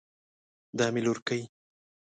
دا 0.77 0.85
مې 0.93 1.01
لورکۍ 1.05 1.41